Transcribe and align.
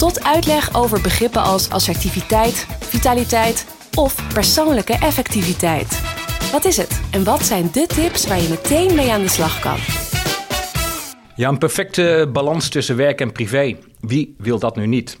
tot 0.00 0.24
uitleg 0.24 0.74
over 0.74 1.00
begrippen 1.00 1.42
als 1.42 1.70
assertiviteit, 1.70 2.66
vitaliteit 2.80 3.66
of 3.94 4.32
persoonlijke 4.34 4.92
effectiviteit. 4.92 6.00
Wat 6.52 6.64
is 6.64 6.76
het 6.76 7.00
en 7.10 7.24
wat 7.24 7.42
zijn 7.42 7.68
de 7.72 7.86
tips 7.86 8.26
waar 8.26 8.40
je 8.40 8.48
meteen 8.48 8.94
mee 8.94 9.12
aan 9.12 9.20
de 9.20 9.28
slag 9.28 9.60
kan? 9.60 9.76
Ja, 11.36 11.48
een 11.48 11.58
perfecte 11.58 12.28
balans 12.32 12.68
tussen 12.68 12.96
werk 12.96 13.20
en 13.20 13.32
privé. 13.32 13.76
Wie 14.00 14.34
wil 14.38 14.58
dat 14.58 14.76
nu 14.76 14.86
niet? 14.86 15.18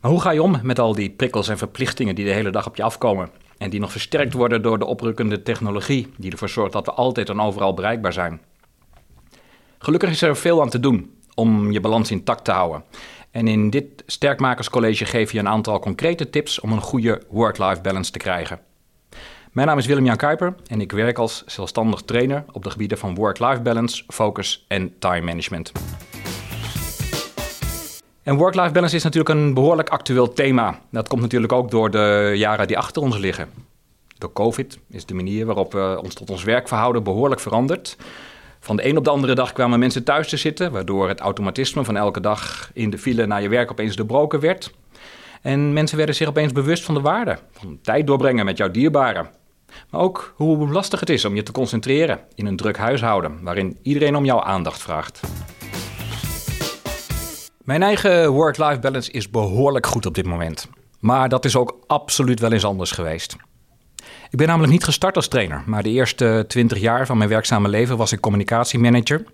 Maar 0.00 0.10
hoe 0.10 0.20
ga 0.20 0.30
je 0.30 0.42
om 0.42 0.58
met 0.62 0.78
al 0.78 0.94
die 0.94 1.10
prikkels 1.10 1.48
en 1.48 1.58
verplichtingen 1.58 2.14
die 2.14 2.24
de 2.24 2.32
hele 2.32 2.50
dag 2.50 2.66
op 2.66 2.76
je 2.76 2.82
afkomen? 2.82 3.30
En 3.58 3.70
die 3.70 3.80
nog 3.80 3.92
versterkt 3.92 4.32
worden 4.32 4.62
door 4.62 4.78
de 4.78 4.86
oprukkende 4.86 5.42
technologie, 5.42 6.12
die 6.16 6.30
ervoor 6.30 6.48
zorgt 6.48 6.72
dat 6.72 6.86
we 6.86 6.92
altijd 6.92 7.28
en 7.28 7.40
overal 7.40 7.74
bereikbaar 7.74 8.12
zijn. 8.12 8.40
Gelukkig 9.78 10.10
is 10.10 10.22
er 10.22 10.36
veel 10.36 10.60
aan 10.60 10.70
te 10.70 10.80
doen 10.80 11.18
om 11.34 11.72
je 11.72 11.80
balans 11.80 12.10
intact 12.10 12.44
te 12.44 12.50
houden. 12.50 12.84
En 13.30 13.48
in 13.48 13.70
dit 13.70 14.02
Sterkmakerscollege 14.06 15.04
geef 15.04 15.32
je 15.32 15.38
een 15.38 15.48
aantal 15.48 15.78
concrete 15.78 16.30
tips 16.30 16.60
om 16.60 16.72
een 16.72 16.80
goede 16.80 17.22
work-life 17.28 17.80
balance 17.80 18.10
te 18.10 18.18
krijgen. 18.18 18.60
Mijn 19.52 19.66
naam 19.66 19.78
is 19.78 19.86
Willem-Jan 19.86 20.16
Kuiper 20.16 20.54
en 20.66 20.80
ik 20.80 20.92
werk 20.92 21.18
als 21.18 21.42
zelfstandig 21.46 22.00
trainer 22.02 22.44
op 22.52 22.62
de 22.62 22.70
gebieden 22.70 22.98
van 22.98 23.14
work-life 23.14 23.60
balance, 23.60 24.04
focus 24.08 24.64
en 24.68 24.98
time 24.98 25.20
management. 25.20 25.72
En 28.22 28.36
work-life 28.36 28.72
balance 28.72 28.96
is 28.96 29.02
natuurlijk 29.02 29.34
een 29.34 29.54
behoorlijk 29.54 29.88
actueel 29.88 30.32
thema. 30.32 30.80
Dat 30.90 31.08
komt 31.08 31.20
natuurlijk 31.20 31.52
ook 31.52 31.70
door 31.70 31.90
de 31.90 32.32
jaren 32.36 32.66
die 32.66 32.78
achter 32.78 33.02
ons 33.02 33.18
liggen. 33.18 33.48
Door 34.18 34.32
COVID 34.32 34.78
is 34.88 35.06
de 35.06 35.14
manier 35.14 35.46
waarop 35.46 35.72
we 35.72 36.00
ons 36.02 36.14
tot 36.14 36.30
ons 36.30 36.44
werk 36.44 36.68
verhouden 36.68 37.02
behoorlijk 37.02 37.40
veranderd. 37.40 37.96
Van 38.60 38.76
de 38.76 38.88
een 38.88 38.96
op 38.96 39.04
de 39.04 39.10
andere 39.10 39.34
dag 39.34 39.52
kwamen 39.52 39.78
mensen 39.78 40.04
thuis 40.04 40.28
te 40.28 40.36
zitten, 40.36 40.72
waardoor 40.72 41.08
het 41.08 41.20
automatisme 41.20 41.84
van 41.84 41.96
elke 41.96 42.20
dag 42.20 42.70
in 42.74 42.90
de 42.90 42.98
file 42.98 43.26
naar 43.26 43.42
je 43.42 43.48
werk 43.48 43.70
opeens 43.70 43.96
doorbroken 43.96 44.40
werd. 44.40 44.72
En 45.42 45.72
mensen 45.72 45.96
werden 45.96 46.14
zich 46.14 46.28
opeens 46.28 46.52
bewust 46.52 46.84
van 46.84 46.94
de 46.94 47.00
waarde 47.00 47.38
van 47.52 47.78
tijd 47.82 48.06
doorbrengen 48.06 48.44
met 48.44 48.56
jouw 48.56 48.70
dierbaren. 48.70 49.28
Maar 49.90 50.00
ook 50.00 50.32
hoe 50.36 50.68
lastig 50.68 51.00
het 51.00 51.10
is 51.10 51.24
om 51.24 51.34
je 51.34 51.42
te 51.42 51.52
concentreren 51.52 52.20
in 52.34 52.46
een 52.46 52.56
druk 52.56 52.76
huishouden 52.76 53.42
waarin 53.42 53.78
iedereen 53.82 54.16
om 54.16 54.24
jouw 54.24 54.42
aandacht 54.42 54.82
vraagt. 54.82 55.20
Mijn 57.64 57.82
eigen 57.82 58.30
work-life 58.30 58.78
balance 58.78 59.12
is 59.12 59.30
behoorlijk 59.30 59.86
goed 59.86 60.06
op 60.06 60.14
dit 60.14 60.26
moment. 60.26 60.68
Maar 61.00 61.28
dat 61.28 61.44
is 61.44 61.56
ook 61.56 61.78
absoluut 61.86 62.40
wel 62.40 62.52
eens 62.52 62.64
anders 62.64 62.90
geweest. 62.90 63.36
Ik 64.30 64.38
ben 64.38 64.46
namelijk 64.46 64.72
niet 64.72 64.84
gestart 64.84 65.16
als 65.16 65.28
trainer, 65.28 65.62
maar 65.66 65.82
de 65.82 65.90
eerste 65.90 66.44
20 66.48 66.78
jaar 66.78 67.06
van 67.06 67.18
mijn 67.18 67.30
werkzame 67.30 67.68
leven 67.68 67.96
was 67.96 68.12
ik 68.12 68.20
communicatiemanager. 68.20 69.24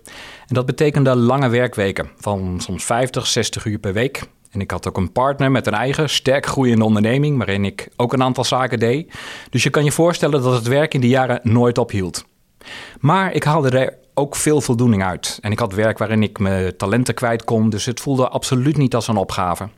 En 0.47 0.55
dat 0.55 0.65
betekende 0.65 1.15
lange 1.15 1.49
werkweken 1.49 2.09
van 2.17 2.59
soms 2.61 2.85
50, 2.85 3.27
60 3.27 3.65
uur 3.65 3.79
per 3.79 3.93
week. 3.93 4.21
En 4.51 4.61
ik 4.61 4.71
had 4.71 4.87
ook 4.87 4.97
een 4.97 5.11
partner 5.11 5.51
met 5.51 5.67
een 5.67 5.73
eigen 5.73 6.09
sterk 6.09 6.45
groeiende 6.45 6.85
onderneming, 6.85 7.37
waarin 7.37 7.65
ik 7.65 7.89
ook 7.95 8.13
een 8.13 8.23
aantal 8.23 8.43
zaken 8.43 8.79
deed. 8.79 9.13
Dus 9.49 9.63
je 9.63 9.69
kan 9.69 9.83
je 9.83 9.91
voorstellen 9.91 10.41
dat 10.41 10.53
het 10.53 10.67
werk 10.67 10.93
in 10.93 11.01
die 11.01 11.09
jaren 11.09 11.39
nooit 11.43 11.77
ophield. 11.77 12.25
Maar 12.99 13.33
ik 13.33 13.43
haalde 13.43 13.69
er 13.69 13.97
ook 14.13 14.35
veel 14.35 14.61
voldoening 14.61 15.03
uit. 15.03 15.37
En 15.41 15.51
ik 15.51 15.59
had 15.59 15.73
werk 15.73 15.97
waarin 15.97 16.23
ik 16.23 16.39
mijn 16.39 16.77
talenten 16.77 17.13
kwijt 17.13 17.43
kon, 17.43 17.69
dus 17.69 17.85
het 17.85 17.99
voelde 17.99 18.29
absoluut 18.29 18.77
niet 18.77 18.95
als 18.95 19.07
een 19.07 19.17
opgave. 19.17 19.69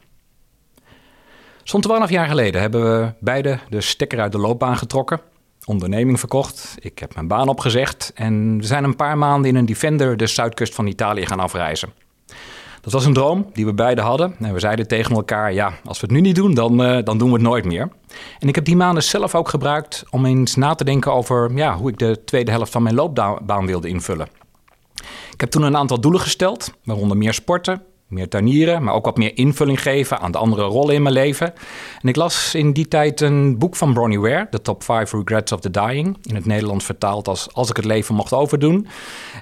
Zo'n 1.69 1.81
twaalf 1.81 2.09
jaar 2.09 2.27
geleden 2.27 2.61
hebben 2.61 2.81
we 2.81 3.13
beide 3.19 3.59
de 3.69 3.81
stekker 3.81 4.19
uit 4.19 4.31
de 4.31 4.37
loopbaan 4.37 4.77
getrokken, 4.77 5.21
onderneming 5.65 6.19
verkocht, 6.19 6.75
ik 6.79 6.99
heb 6.99 7.15
mijn 7.15 7.27
baan 7.27 7.47
opgezegd 7.47 8.11
en 8.15 8.57
we 8.57 8.65
zijn 8.65 8.83
een 8.83 8.95
paar 8.95 9.17
maanden 9.17 9.49
in 9.49 9.55
een 9.55 9.65
Defender 9.65 10.17
de 10.17 10.27
zuidkust 10.27 10.75
van 10.75 10.87
Italië 10.87 11.25
gaan 11.25 11.39
afreizen. 11.39 11.89
Dat 12.81 12.93
was 12.93 13.05
een 13.05 13.13
droom 13.13 13.49
die 13.53 13.65
we 13.65 13.73
beiden 13.73 14.03
hadden. 14.03 14.35
En 14.39 14.53
we 14.53 14.59
zeiden 14.59 14.87
tegen 14.87 15.15
elkaar: 15.15 15.53
ja, 15.53 15.73
als 15.83 15.99
we 15.99 16.05
het 16.07 16.15
nu 16.15 16.21
niet 16.21 16.35
doen, 16.35 16.53
dan, 16.53 16.81
uh, 16.81 17.03
dan 17.03 17.17
doen 17.17 17.27
we 17.27 17.33
het 17.33 17.43
nooit 17.43 17.65
meer. 17.65 17.89
En 18.39 18.47
ik 18.47 18.55
heb 18.55 18.65
die 18.65 18.75
maanden 18.75 19.03
zelf 19.03 19.35
ook 19.35 19.49
gebruikt 19.49 20.03
om 20.09 20.25
eens 20.25 20.55
na 20.55 20.75
te 20.75 20.83
denken 20.83 21.13
over 21.13 21.51
ja, 21.55 21.77
hoe 21.77 21.89
ik 21.89 21.99
de 21.99 22.23
tweede 22.25 22.51
helft 22.51 22.71
van 22.71 22.83
mijn 22.83 22.95
loopbaan 22.95 23.65
wilde 23.65 23.87
invullen. 23.87 24.27
Ik 25.31 25.39
heb 25.39 25.49
toen 25.49 25.63
een 25.63 25.77
aantal 25.77 26.01
doelen 26.01 26.21
gesteld, 26.21 26.73
waaronder 26.83 27.17
meer 27.17 27.33
sporten, 27.33 27.81
meer 28.09 28.27
tuinieren, 28.29 28.83
maar 28.83 28.93
ook 28.93 29.05
wat 29.05 29.17
meer 29.17 29.37
invulling 29.37 29.81
geven 29.81 30.19
aan 30.19 30.31
de 30.31 30.37
andere 30.37 30.63
rollen 30.63 30.95
in 30.95 31.01
mijn 31.01 31.13
leven. 31.13 31.53
En 32.01 32.09
ik 32.09 32.15
las 32.15 32.55
in 32.55 32.73
die 32.73 32.87
tijd 32.87 33.21
een 33.21 33.57
boek 33.57 33.75
van 33.75 33.93
Bronnie 33.93 34.19
Ware, 34.19 34.47
The 34.51 34.61
Top 34.61 34.83
5 34.83 35.11
Regrets 35.11 35.51
of 35.51 35.59
the 35.59 35.71
Dying, 35.71 36.17
in 36.23 36.35
het 36.35 36.45
Nederlands 36.45 36.85
vertaald 36.85 37.27
als 37.27 37.53
Als 37.53 37.69
ik 37.69 37.75
het 37.75 37.85
leven 37.85 38.15
mocht 38.15 38.33
overdoen. 38.33 38.87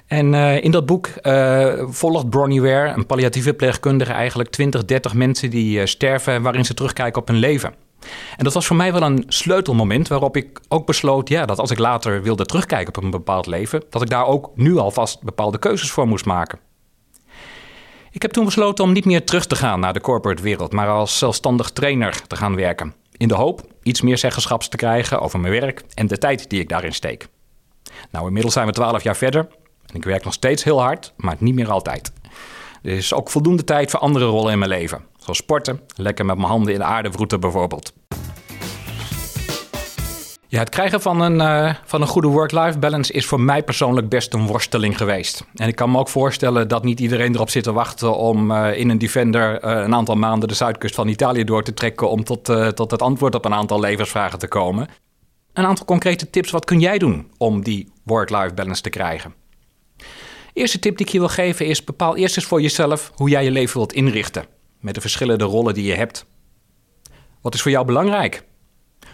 En 0.06 0.32
uh, 0.32 0.64
in 0.64 0.70
dat 0.70 0.86
boek 0.86 1.08
uh, 1.22 1.72
volgt 1.88 2.30
Bronnie 2.30 2.62
Ware, 2.62 2.92
een 2.96 3.06
palliatieve 3.06 3.54
pleegkundige, 3.54 4.12
eigenlijk 4.12 4.50
20, 4.50 4.84
30 4.84 5.14
mensen 5.14 5.50
die 5.50 5.78
uh, 5.78 5.86
sterven 5.86 6.42
waarin 6.42 6.64
ze 6.64 6.74
terugkijken 6.74 7.20
op 7.20 7.28
hun 7.28 7.38
leven. 7.38 7.74
En 8.36 8.44
dat 8.44 8.54
was 8.54 8.66
voor 8.66 8.76
mij 8.76 8.92
wel 8.92 9.02
een 9.02 9.24
sleutelmoment 9.28 10.08
waarop 10.08 10.36
ik 10.36 10.60
ook 10.68 10.86
besloot 10.86 11.28
ja, 11.28 11.46
dat 11.46 11.58
als 11.58 11.70
ik 11.70 11.78
later 11.78 12.22
wilde 12.22 12.46
terugkijken 12.46 12.96
op 12.96 13.02
een 13.02 13.10
bepaald 13.10 13.46
leven, 13.46 13.82
dat 13.90 14.02
ik 14.02 14.10
daar 14.10 14.26
ook 14.26 14.50
nu 14.54 14.76
alvast 14.76 15.22
bepaalde 15.22 15.58
keuzes 15.58 15.90
voor 15.90 16.06
moest 16.06 16.24
maken. 16.24 16.58
Ik 18.18 18.24
heb 18.24 18.32
toen 18.32 18.44
besloten 18.44 18.84
om 18.84 18.92
niet 18.92 19.04
meer 19.04 19.24
terug 19.24 19.46
te 19.46 19.56
gaan 19.56 19.80
naar 19.80 19.92
de 19.92 20.00
corporate 20.00 20.42
wereld, 20.42 20.72
maar 20.72 20.88
als 20.88 21.18
zelfstandig 21.18 21.70
trainer 21.70 22.26
te 22.26 22.36
gaan 22.36 22.56
werken. 22.56 22.94
In 23.16 23.28
de 23.28 23.34
hoop 23.34 23.60
iets 23.82 24.00
meer 24.00 24.18
zeggenschaps 24.18 24.68
te 24.68 24.76
krijgen 24.76 25.20
over 25.20 25.40
mijn 25.40 25.52
werk 25.60 25.82
en 25.94 26.06
de 26.06 26.18
tijd 26.18 26.50
die 26.50 26.60
ik 26.60 26.68
daarin 26.68 26.92
steek. 26.92 27.28
Nou, 28.10 28.26
inmiddels 28.26 28.54
zijn 28.54 28.66
we 28.66 28.72
twaalf 28.72 29.02
jaar 29.02 29.16
verder 29.16 29.48
en 29.86 29.94
ik 29.94 30.04
werk 30.04 30.24
nog 30.24 30.32
steeds 30.32 30.64
heel 30.64 30.80
hard, 30.80 31.12
maar 31.16 31.36
niet 31.38 31.54
meer 31.54 31.70
altijd. 31.70 32.12
Er 32.82 32.92
is 32.92 33.14
ook 33.14 33.30
voldoende 33.30 33.64
tijd 33.64 33.90
voor 33.90 34.00
andere 34.00 34.24
rollen 34.24 34.52
in 34.52 34.58
mijn 34.58 34.70
leven. 34.70 35.04
Zoals 35.16 35.38
sporten, 35.38 35.80
lekker 35.96 36.24
met 36.24 36.36
mijn 36.36 36.48
handen 36.48 36.72
in 36.72 36.78
de 36.78 36.84
aarde 36.84 37.12
vroeten 37.12 37.40
bijvoorbeeld. 37.40 37.92
Ja, 40.50 40.58
het 40.58 40.68
krijgen 40.68 41.00
van 41.00 41.20
een, 41.20 41.34
uh, 41.34 41.74
van 41.84 42.00
een 42.00 42.06
goede 42.06 42.28
work-life 42.28 42.78
balance 42.78 43.12
is 43.12 43.26
voor 43.26 43.40
mij 43.40 43.62
persoonlijk 43.62 44.08
best 44.08 44.34
een 44.34 44.46
worsteling 44.46 44.96
geweest. 44.96 45.44
En 45.54 45.68
ik 45.68 45.76
kan 45.76 45.90
me 45.90 45.98
ook 45.98 46.08
voorstellen 46.08 46.68
dat 46.68 46.84
niet 46.84 47.00
iedereen 47.00 47.34
erop 47.34 47.50
zit 47.50 47.62
te 47.62 47.72
wachten 47.72 48.16
om 48.16 48.50
uh, 48.50 48.78
in 48.78 48.90
een 48.90 48.98
Defender 48.98 49.64
uh, 49.64 49.70
een 49.84 49.94
aantal 49.94 50.14
maanden 50.14 50.48
de 50.48 50.54
zuidkust 50.54 50.94
van 50.94 51.08
Italië 51.08 51.44
door 51.44 51.62
te 51.62 51.74
trekken 51.74 52.10
om 52.10 52.24
tot, 52.24 52.44
tot 52.74 52.90
het 52.90 53.02
antwoord 53.02 53.34
op 53.34 53.44
een 53.44 53.54
aantal 53.54 53.80
levensvragen 53.80 54.38
te 54.38 54.48
komen. 54.48 54.88
Een 55.52 55.64
aantal 55.64 55.84
concrete 55.84 56.30
tips, 56.30 56.50
wat 56.50 56.64
kun 56.64 56.80
jij 56.80 56.98
doen 56.98 57.30
om 57.38 57.62
die 57.62 57.92
work-life 58.04 58.54
balance 58.54 58.82
te 58.82 58.90
krijgen? 58.90 59.34
Eerste 60.52 60.78
tip 60.78 60.96
die 60.96 61.06
ik 61.06 61.12
je 61.12 61.18
wil 61.18 61.28
geven 61.28 61.66
is: 61.66 61.84
bepaal 61.84 62.16
eerst 62.16 62.36
eens 62.36 62.46
voor 62.46 62.60
jezelf 62.60 63.12
hoe 63.14 63.28
jij 63.28 63.44
je 63.44 63.50
leven 63.50 63.76
wilt 63.76 63.92
inrichten. 63.92 64.44
Met 64.80 64.94
de 64.94 65.00
verschillende 65.00 65.44
rollen 65.44 65.74
die 65.74 65.84
je 65.84 65.94
hebt. 65.94 66.26
Wat 67.40 67.54
is 67.54 67.62
voor 67.62 67.70
jou 67.70 67.86
belangrijk? 67.86 68.44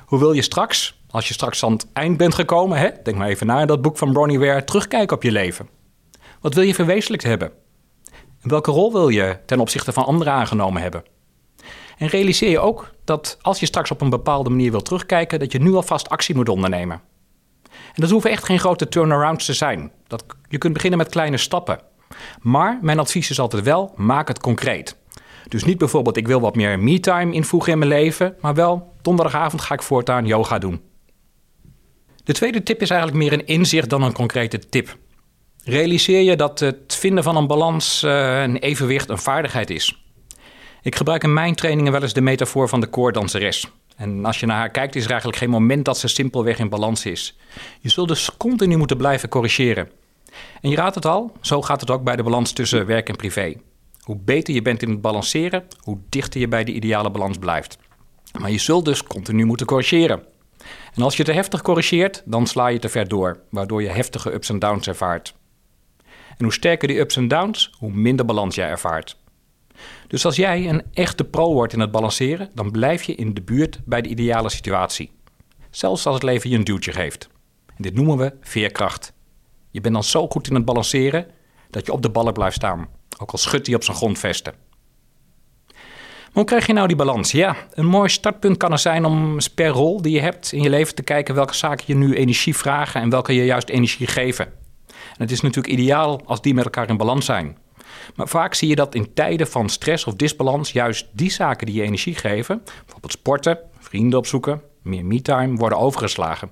Hoe 0.05 0.19
wil 0.19 0.33
je 0.33 0.43
straks, 0.43 1.03
als 1.15 1.29
je 1.29 1.35
straks 1.35 1.65
aan 1.65 1.73
het 1.73 1.87
eind 1.93 2.17
bent 2.17 2.35
gekomen, 2.35 2.79
hè, 2.79 2.89
denk 3.03 3.17
maar 3.17 3.29
even 3.29 3.47
na 3.47 3.67
dat 3.67 3.83
boek 3.83 3.99
van 3.99 4.13
Bronnie 4.13 4.39
Ware, 4.39 4.65
terugkijken 4.65 5.17
op 5.17 5.23
je 5.23 5.33
leven? 5.33 5.69
Wat 6.41 6.55
wil 6.55 6.65
je 6.65 6.75
verwezenlijkt 6.75 7.25
hebben? 7.25 7.53
En 8.43 8.49
welke 8.49 8.71
rol 8.71 8.93
wil 8.93 9.09
je 9.09 9.39
ten 9.47 9.61
opzichte 9.61 9.93
van 9.93 10.05
anderen 10.05 10.33
aangenomen 10.33 10.83
hebben? 10.83 11.05
En 11.99 12.07
realiseer 12.07 12.51
je 12.51 12.59
ook 12.59 12.91
dat 13.05 13.39
als 13.41 13.61
je 13.61 13.67
straks 13.67 13.91
op 13.91 14.01
een 14.01 14.11
bepaalde 14.11 14.51
manier 14.51 14.71
wilt 14.71 14.84
terugkijken, 14.84 15.39
dat 15.39 15.53
je 15.53 15.61
nu 15.61 15.75
alvast 15.75 16.09
actie 16.09 16.34
moet 16.34 16.49
ondernemen. 16.49 17.01
En 17.63 18.01
dat 18.01 18.10
hoeven 18.10 18.31
echt 18.31 18.45
geen 18.45 18.59
grote 18.59 18.89
turnarounds 18.89 19.45
te 19.45 19.53
zijn. 19.53 19.93
Dat, 20.07 20.25
je 20.49 20.59
kunt 20.59 20.72
beginnen 20.72 20.99
met 20.99 21.09
kleine 21.09 21.37
stappen. 21.37 21.81
Maar 22.41 22.78
mijn 22.83 22.99
advies 22.99 23.31
is 23.31 23.41
altijd 23.41 23.63
wel, 23.63 23.93
maak 23.97 24.28
het 24.28 24.41
concreet. 24.41 24.97
Dus 25.49 25.65
niet 25.65 25.78
bijvoorbeeld, 25.78 26.17
ik 26.17 26.27
wil 26.27 26.41
wat 26.41 26.57
meer 26.57 26.78
me-time 26.78 27.33
invoegen 27.33 27.72
in 27.72 27.78
mijn 27.78 27.91
leven, 27.91 28.37
maar 28.41 28.55
wel, 28.55 28.93
donderdagavond 29.03 29.63
ga 29.63 29.75
ik 29.75 29.83
voortaan 29.83 30.27
yoga 30.27 30.59
doen. 30.59 30.93
De 32.24 32.32
tweede 32.32 32.62
tip 32.62 32.80
is 32.80 32.91
eigenlijk 32.91 33.22
meer 33.22 33.32
een 33.32 33.47
inzicht 33.47 33.91
dan 33.91 34.03
een 34.03 34.12
concrete 34.12 34.59
tip. 34.59 34.97
Realiseer 35.65 36.21
je 36.21 36.36
dat 36.36 36.60
het 36.60 36.94
vinden 36.94 37.24
van 37.24 37.36
een 37.36 37.47
balans, 37.47 38.03
uh, 38.03 38.42
een 38.42 38.56
evenwicht, 38.56 39.09
een 39.09 39.18
vaardigheid 39.18 39.71
is. 39.71 40.04
Ik 40.82 40.94
gebruik 40.94 41.22
in 41.22 41.32
mijn 41.32 41.54
trainingen 41.54 41.92
wel 41.92 42.03
eens 42.03 42.12
de 42.12 42.21
metafoor 42.21 42.68
van 42.68 42.80
de 42.80 42.86
koordanseres. 42.86 43.71
En 43.97 44.24
als 44.24 44.41
je 44.41 44.47
naar 44.47 44.56
haar 44.56 44.71
kijkt, 44.71 44.94
is 44.94 45.04
er 45.04 45.10
eigenlijk 45.10 45.38
geen 45.38 45.50
moment 45.50 45.84
dat 45.84 45.98
ze 45.98 46.09
simpelweg 46.09 46.59
in 46.59 46.68
balans 46.68 47.06
is. 47.06 47.36
Je 47.80 47.88
zult 47.88 48.09
dus 48.09 48.36
continu 48.36 48.76
moeten 48.76 48.97
blijven 48.97 49.28
corrigeren. 49.28 49.91
En 50.60 50.71
je 50.71 50.76
raadt 50.76 50.94
het 50.94 51.06
al, 51.06 51.32
zo 51.41 51.62
gaat 51.62 51.80
het 51.80 51.91
ook 51.91 52.03
bij 52.03 52.16
de 52.16 52.22
balans 52.22 52.53
tussen 52.53 52.86
werk 52.86 53.09
en 53.09 53.16
privé. 53.16 53.54
Hoe 54.00 54.16
beter 54.16 54.54
je 54.54 54.62
bent 54.62 54.82
in 54.82 54.91
het 54.91 55.00
balanceren, 55.00 55.65
hoe 55.80 55.98
dichter 56.09 56.41
je 56.41 56.48
bij 56.48 56.65
de 56.65 56.72
ideale 56.72 57.10
balans 57.10 57.38
blijft. 57.38 57.78
Maar 58.38 58.50
je 58.50 58.59
zult 58.59 58.84
dus 58.84 59.03
continu 59.03 59.44
moeten 59.44 59.66
corrigeren. 59.66 60.22
En 60.95 61.03
als 61.03 61.16
je 61.16 61.25
te 61.25 61.33
heftig 61.33 61.63
corrigeert, 61.63 62.22
dan 62.25 62.47
sla 62.47 62.66
je 62.66 62.78
te 62.78 62.89
ver 62.89 63.09
door, 63.09 63.41
waardoor 63.51 63.83
je 63.83 63.89
heftige 63.89 64.33
ups 64.33 64.49
en 64.49 64.59
downs 64.59 64.87
ervaart. 64.87 65.34
En 66.37 66.45
hoe 66.45 66.53
sterker 66.53 66.89
die 66.89 66.99
ups 66.99 67.16
en 67.16 67.28
downs, 67.28 67.71
hoe 67.78 67.93
minder 67.93 68.25
balans 68.27 68.55
jij 68.55 68.69
ervaart. 68.69 69.16
Dus 70.07 70.25
als 70.25 70.37
jij 70.37 70.69
een 70.69 70.83
echte 70.93 71.25
pro 71.25 71.53
wordt 71.53 71.72
in 71.72 71.81
het 71.81 71.91
balanceren, 71.91 72.51
dan 72.55 72.71
blijf 72.71 73.03
je 73.03 73.15
in 73.15 73.34
de 73.34 73.43
buurt 73.43 73.81
bij 73.84 74.03
de 74.03 74.09
ideale 74.09 74.51
situatie. 74.51 75.11
Zelfs 75.71 76.07
als 76.07 76.15
het 76.15 76.25
leven 76.25 76.51
je 76.51 76.57
een 76.57 76.65
duwtje 76.65 76.93
geeft. 76.93 77.28
En 77.67 77.83
dit 77.83 77.95
noemen 77.95 78.17
we 78.17 78.33
veerkracht. 78.41 79.13
Je 79.71 79.81
bent 79.81 79.95
dan 79.95 80.05
zo 80.05 80.28
goed 80.28 80.49
in 80.49 80.55
het 80.55 80.65
balanceren 80.65 81.27
dat 81.71 81.87
je 81.87 81.93
op 81.93 82.03
de 82.03 82.10
ballen 82.10 82.33
blijft 82.33 82.57
staan, 82.57 82.89
ook 83.19 83.31
al 83.31 83.39
schudt 83.39 83.67
hij 83.67 83.77
op 83.77 83.84
zijn 83.84 83.97
grondvesten. 83.97 84.55
Hoe 86.34 86.45
krijg 86.45 86.66
je 86.66 86.72
nou 86.72 86.86
die 86.86 86.97
balans? 86.97 87.31
Ja, 87.31 87.57
een 87.72 87.86
mooi 87.86 88.09
startpunt 88.09 88.57
kan 88.57 88.72
er 88.72 88.78
zijn 88.78 89.04
om 89.04 89.39
per 89.54 89.69
rol 89.69 90.03
die 90.03 90.13
je 90.13 90.21
hebt 90.21 90.53
in 90.53 90.63
je 90.63 90.71
leven 90.71 90.95
te 90.95 91.03
kijken 91.03 91.34
welke 91.34 91.54
zaken 91.54 91.84
je 91.86 91.95
nu 91.95 92.15
energie 92.15 92.57
vragen 92.57 93.01
en 93.01 93.10
welke 93.10 93.34
je 93.34 93.45
juist 93.45 93.69
energie 93.69 94.07
geven. 94.07 94.47
En 94.86 95.19
het 95.19 95.31
is 95.31 95.41
natuurlijk 95.41 95.75
ideaal 95.75 96.21
als 96.25 96.42
die 96.42 96.54
met 96.54 96.65
elkaar 96.65 96.89
in 96.89 96.97
balans 96.97 97.25
zijn. 97.25 97.59
Maar 98.15 98.28
vaak 98.28 98.54
zie 98.54 98.69
je 98.69 98.75
dat 98.75 98.95
in 98.95 99.15
tijden 99.15 99.47
van 99.47 99.69
stress 99.69 100.04
of 100.04 100.15
disbalans 100.15 100.72
juist 100.72 101.07
die 101.13 101.31
zaken 101.31 101.66
die 101.66 101.75
je 101.75 101.83
energie 101.83 102.15
geven, 102.15 102.63
bijvoorbeeld 102.65 103.13
sporten, 103.13 103.59
vrienden 103.78 104.19
opzoeken, 104.19 104.63
meer 104.83 105.04
me-time, 105.04 105.57
worden 105.57 105.78
overgeslagen. 105.78 106.51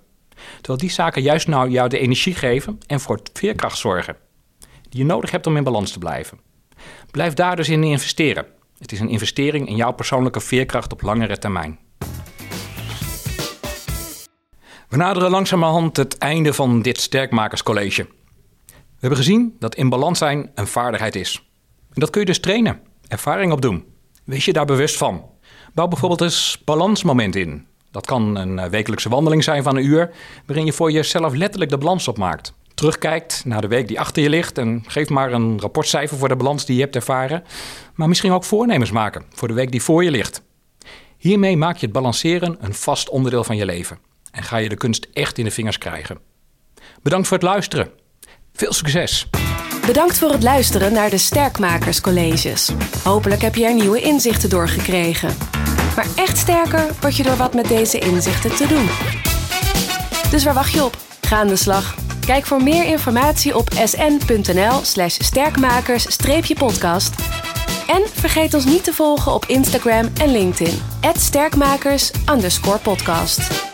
Terwijl 0.56 0.79
die 0.79 0.90
zaken 0.90 1.23
juist 1.23 1.49
nou 1.49 1.70
jou 1.70 1.88
de 1.88 1.99
energie 1.99 2.34
geven 2.34 2.79
en 2.87 3.00
voor 3.00 3.20
veerkracht 3.32 3.79
zorgen, 3.79 4.17
die 4.88 5.00
je 5.00 5.06
nodig 5.06 5.31
hebt 5.31 5.46
om 5.46 5.56
in 5.56 5.64
balans 5.64 5.93
te 5.93 5.99
blijven. 5.99 6.38
Blijf 7.11 7.34
daar 7.34 7.56
dus 7.56 7.69
in 7.69 7.84
investeren. 7.84 8.61
Het 8.82 8.93
is 8.93 9.00
een 9.00 9.08
investering 9.08 9.69
in 9.69 9.76
jouw 9.76 9.93
persoonlijke 9.93 10.40
veerkracht 10.40 10.93
op 10.93 11.02
langere 11.02 11.38
termijn. 11.38 11.79
We 14.88 14.96
naderen 14.96 15.31
langzamerhand 15.31 15.96
het 15.96 16.19
einde 16.19 16.52
van 16.52 16.82
dit 16.82 17.00
Sterkmakerscollege. 17.00 18.02
We 18.67 18.75
hebben 18.99 19.19
gezien 19.19 19.56
dat 19.58 19.75
in 19.75 19.88
balans 19.88 20.19
zijn 20.19 20.50
een 20.55 20.67
vaardigheid 20.67 21.14
is. 21.14 21.49
En 21.93 22.00
dat 22.00 22.11
kun 22.11 22.20
je 22.20 22.26
dus 22.26 22.40
trainen, 22.40 22.81
ervaring 23.08 23.52
opdoen. 23.52 23.84
Wees 24.25 24.44
je 24.44 24.52
daar 24.52 24.64
bewust 24.64 24.96
van. 24.96 25.25
Bouw 25.75 25.88
bijvoorbeeld 25.88 26.20
eens 26.20 26.62
balansmoment 26.64 27.37
in. 27.37 27.67
Dat 27.90 28.06
kan 28.06 28.37
een 28.37 28.58
eh, 28.58 28.70
wekelijkse 28.70 29.08
wandeling 29.08 29.44
zijn 29.44 29.62
van 29.62 29.76
een 29.76 29.87
uur, 29.87 30.11
waarin 30.46 30.64
je 30.64 30.73
voor 30.73 30.90
jezelf 30.90 31.34
letterlijk 31.34 31.70
de 31.70 31.79
balans 31.79 32.08
opmaakt. 32.08 32.55
Terugkijkt 32.82 33.43
naar 33.44 33.61
de 33.61 33.69
week 33.69 33.88
die 33.88 34.00
achter 34.00 34.23
je 34.23 34.29
ligt 34.29 34.58
en 34.58 34.84
geef 34.87 35.08
maar 35.08 35.32
een 35.32 35.61
rapportcijfer 35.61 36.19
voor 36.19 36.29
de 36.29 36.37
balans 36.37 36.64
die 36.64 36.76
je 36.76 36.82
hebt 36.82 36.94
ervaren. 36.94 37.44
Maar 37.94 38.08
misschien 38.08 38.32
ook 38.32 38.44
voornemens 38.44 38.90
maken 38.90 39.25
voor 39.34 39.49
de 39.49 39.55
week 39.55 39.70
die 39.70 39.82
voor 39.82 40.05
je 40.05 40.11
ligt. 40.11 40.43
Hiermee 41.17 41.56
maak 41.56 41.76
je 41.76 41.84
het 41.84 41.94
balanceren 41.94 42.56
een 42.61 42.75
vast 42.75 43.08
onderdeel 43.08 43.44
van 43.44 43.56
je 43.56 43.64
leven 43.64 43.99
en 44.31 44.43
ga 44.43 44.56
je 44.56 44.69
de 44.69 44.76
kunst 44.76 45.08
echt 45.12 45.38
in 45.38 45.44
de 45.44 45.50
vingers 45.50 45.79
krijgen. 45.79 46.19
Bedankt 47.02 47.29
voor 47.29 47.37
het 47.37 47.46
luisteren. 47.46 47.90
Veel 48.52 48.73
succes! 48.73 49.29
Bedankt 49.87 50.19
voor 50.19 50.31
het 50.31 50.43
luisteren 50.43 50.93
naar 50.93 51.11
de 51.11 51.19
Sterkmakerscolleges. 51.19 52.70
Hopelijk 53.05 53.43
heb 53.43 53.55
je 53.55 53.64
er 53.64 53.75
nieuwe 53.75 54.00
inzichten 54.00 54.50
door 54.50 54.69
gekregen. 54.69 55.37
Maar 55.96 56.06
echt 56.14 56.38
sterker 56.38 56.87
word 57.00 57.17
je 57.17 57.23
door 57.23 57.37
wat 57.37 57.55
met 57.55 57.69
deze 57.69 57.99
inzichten 57.99 58.56
te 58.56 58.67
doen. 58.67 58.88
Dus 60.31 60.44
waar 60.44 60.55
wacht 60.55 60.73
je 60.73 60.84
op? 60.84 60.96
Ga 61.20 61.37
aan 61.37 61.49
de 61.49 61.56
slag. 61.56 62.01
Kijk 62.26 62.46
voor 62.46 62.62
meer 62.62 62.84
informatie 62.84 63.56
op 63.56 63.69
sn.nl/slash 63.84 65.16
sterkmakers-podcast. 65.19 67.14
En 67.86 68.02
vergeet 68.12 68.54
ons 68.54 68.64
niet 68.64 68.84
te 68.84 68.92
volgen 68.92 69.32
op 69.32 69.44
Instagram 69.46 70.08
en 70.20 70.32
LinkedIn. 70.32 70.82
@sterkmakers_podcast. 71.14 73.71